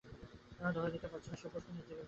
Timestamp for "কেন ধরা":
0.57-0.89